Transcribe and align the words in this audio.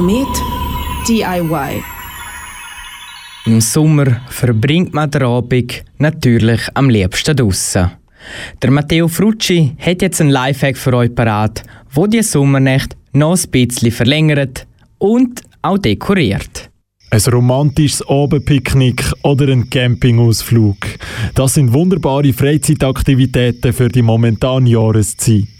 Komet 0.00 0.34
DIY. 1.06 1.82
Im 3.44 3.60
Sommer 3.60 4.22
verbringt 4.30 4.94
man 4.94 5.10
den 5.10 5.24
Abend 5.24 5.84
natürlich 5.98 6.62
am 6.72 6.88
liebsten 6.88 7.36
draussen. 7.36 7.90
Der 8.62 8.70
Matteo 8.70 9.08
Frucci 9.08 9.76
hat 9.78 10.00
jetzt 10.00 10.22
einen 10.22 10.30
Lifehack 10.30 10.78
für 10.78 10.94
euch 10.94 11.14
parat, 11.14 11.64
wo 11.92 12.06
die 12.06 12.22
Sommernacht 12.22 12.96
noch 13.12 13.36
ein 13.36 13.50
bisschen 13.50 13.92
verlängert 13.92 14.66
und 14.96 15.42
auch 15.60 15.76
dekoriert. 15.76 16.70
Ein 17.10 17.20
romantisches 17.20 18.02
Abendpicknick 18.08 19.04
oder 19.22 19.48
ein 19.48 19.68
Campingausflug. 19.68 20.78
Das 21.34 21.52
sind 21.52 21.74
wunderbare 21.74 22.32
Freizeitaktivitäten 22.32 23.74
für 23.74 23.90
die 23.90 24.00
momentane 24.00 24.70
Jahreszeit. 24.70 25.59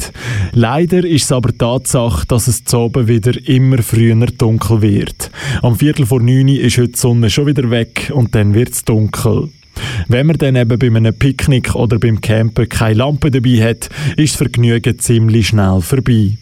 Leider 0.53 1.05
ist 1.05 1.25
es 1.25 1.32
aber 1.32 1.57
Tatsache, 1.57 2.27
dass 2.27 2.48
es 2.48 2.64
zu 2.64 2.79
oben 2.79 3.09
wieder 3.09 3.32
immer 3.49 3.82
früher 3.82 4.14
dunkel 4.27 4.82
wird. 4.82 5.31
Am 5.63 5.77
Viertel 5.77 6.07
vor 6.07 6.21
neun 6.21 6.49
ist 6.49 6.79
heute 6.79 6.93
die 6.93 6.99
Sonne 6.99 7.31
schon 7.31 7.46
wieder 7.46 7.71
weg 7.71 8.11
und 8.14 8.35
dann 8.35 8.55
wird 8.55 8.71
es 8.71 8.85
dunkel. 8.85 9.49
Wenn 10.08 10.27
man 10.27 10.39
dann 10.39 10.57
eben 10.57 10.79
bei 10.79 10.86
einem 10.89 11.14
Picknick 11.14 11.75
oder 11.75 11.99
beim 11.99 12.21
Campen 12.21 12.68
keine 12.68 12.94
Lampe 12.94 13.31
dabei 13.31 13.63
hat, 13.63 13.89
ist 14.17 14.35
das 14.35 14.36
Vergnügen 14.36 14.99
ziemlich 14.99 15.49
schnell 15.49 15.81
vorbei. 15.81 16.36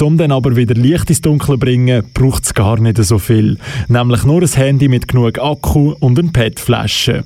Um 0.00 0.18
dann 0.18 0.32
aber 0.32 0.56
wieder 0.56 0.74
Licht 0.74 1.08
ins 1.10 1.20
Dunkel 1.20 1.54
zu 1.54 1.58
bringen, 1.58 2.04
braucht 2.14 2.44
es 2.44 2.54
gar 2.54 2.78
nicht 2.78 3.02
so 3.02 3.18
viel. 3.18 3.58
Nämlich 3.88 4.24
nur 4.24 4.42
ein 4.42 4.48
Handy 4.48 4.88
mit 4.88 5.08
genug 5.08 5.38
Akku 5.38 5.94
und 6.00 6.18
eine 6.18 6.30
PET-Flasche. 6.30 7.24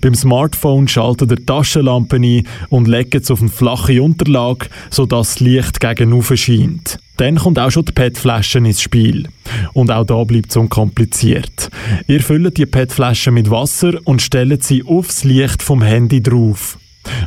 Beim 0.00 0.14
Smartphone 0.14 0.88
schaltet 0.88 1.30
er 1.30 1.46
Taschenlampe 1.46 2.16
ein 2.16 2.46
und 2.68 2.88
legt 2.88 3.14
es 3.14 3.30
auf 3.30 3.40
eine 3.40 3.50
flache 3.50 4.02
Unterlage, 4.02 4.66
sodass 4.90 5.34
das 5.34 5.40
Licht 5.40 5.80
gegen 5.80 6.22
scheint. 6.22 6.98
Dann 7.16 7.36
kommt 7.36 7.58
auch 7.58 7.70
schon 7.70 7.84
die 7.84 7.92
PET-Flasche 7.92 8.58
ins 8.58 8.82
Spiel. 8.82 9.28
Und 9.72 9.90
auch 9.90 10.04
da 10.04 10.24
bleibt 10.24 10.50
es 10.50 10.56
unkompliziert. 10.56 11.70
Ihr 12.08 12.20
füllt 12.20 12.58
die 12.58 12.66
PET-Flasche 12.66 13.30
mit 13.30 13.50
Wasser 13.50 13.92
und 14.04 14.20
stellt 14.20 14.64
sie 14.64 14.84
aufs 14.84 15.22
Licht 15.22 15.62
vom 15.62 15.82
Handy 15.82 16.20
drauf. 16.20 16.76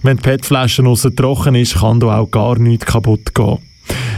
Wenn 0.04 0.18
die 0.18 0.24
PET-Flasche 0.24 0.84
trocken 1.16 1.56
ist, 1.56 1.76
kann 1.80 2.00
da 2.00 2.20
auch 2.20 2.30
gar 2.30 2.60
nichts 2.60 2.86
kaputt 2.86 3.34
gehen. 3.34 3.60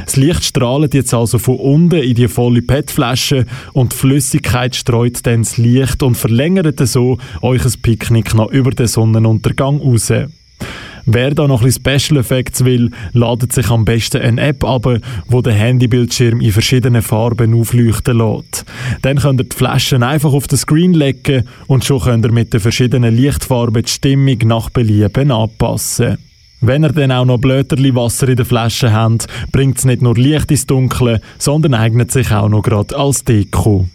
Das 0.09 0.15
Licht 0.15 0.43
strahlt 0.43 0.95
jetzt 0.95 1.13
also 1.13 1.37
von 1.37 1.57
unten 1.57 2.01
in 2.01 2.15
die 2.15 2.27
volle 2.27 2.63
PET-Flasche 2.63 3.45
und 3.73 3.93
die 3.93 3.95
Flüssigkeit 3.95 4.75
streut 4.75 5.23
dann 5.27 5.43
das 5.43 5.57
Licht 5.57 6.01
und 6.01 6.15
verlängert 6.15 6.79
so 6.87 7.19
euch 7.43 7.63
ein 7.63 7.73
Picknick 7.79 8.33
noch 8.33 8.49
über 8.49 8.71
den 8.71 8.87
Sonnenuntergang 8.87 9.79
raus. 9.79 10.11
Wer 11.05 11.35
da 11.35 11.47
noch 11.47 11.61
ein 11.61 11.71
Special 11.71 12.19
Effects 12.19 12.65
will, 12.65 12.89
ladet 13.13 13.53
sich 13.53 13.69
am 13.69 13.85
besten 13.85 14.23
eine 14.23 14.41
App 14.41 14.63
ab, 14.63 14.87
wo 15.27 15.43
den 15.43 15.53
Handybildschirm 15.53 16.41
in 16.41 16.53
verschiedenen 16.53 17.03
Farben 17.03 17.53
aufleuchten 17.53 18.17
lässt. 18.17 18.65
Dann 19.03 19.17
könnt 19.17 19.41
ihr 19.41 19.43
die 19.43 19.55
Flaschen 19.55 20.01
einfach 20.01 20.33
auf 20.33 20.47
den 20.47 20.57
Screen 20.57 20.95
legen 20.95 21.43
und 21.67 21.85
schon 21.85 22.01
könnt 22.01 22.25
ihr 22.25 22.31
mit 22.31 22.51
den 22.51 22.61
verschiedenen 22.61 23.15
Lichtfarben 23.15 23.83
die 23.83 23.91
Stimmung 23.91 24.39
nach 24.45 24.71
Belieben 24.71 25.29
anpassen. 25.31 26.17
Wenn 26.61 26.83
ihr 26.83 26.91
dann 26.91 27.11
auch 27.11 27.25
noch 27.25 27.37
Blöterli 27.37 27.95
Wasser 27.95 28.27
in 28.27 28.35
der 28.35 28.45
Flasche 28.45 28.91
habt, 28.91 29.27
bringt 29.51 29.77
es 29.77 29.85
nicht 29.85 30.01
nur 30.01 30.15
Licht 30.15 30.51
ins 30.51 30.65
Dunkle, 30.65 31.21
sondern 31.37 31.73
eignet 31.73 32.11
sich 32.11 32.31
auch 32.31 32.49
noch 32.49 32.63
gerade 32.63 32.97
als 32.97 33.23
Deko. 33.23 33.87